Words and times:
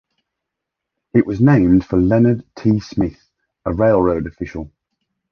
It 1.13 1.27
was 1.27 1.39
named 1.39 1.85
for 1.85 1.99
Leonard 1.99 2.43
T. 2.55 2.79
Smith, 2.79 3.23
a 3.65 3.71
railroad 3.71 4.25
official. 4.25 4.71